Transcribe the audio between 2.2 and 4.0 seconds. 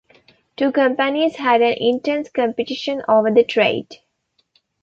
competition over the trade.